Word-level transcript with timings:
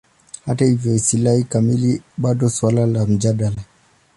Hata 0.45 0.65
hivyo, 0.65 0.95
istilahi 0.95 1.43
kamili 1.43 2.01
bado 2.17 2.49
suala 2.49 2.85
la 2.85 3.05
mjadala. 3.05 3.55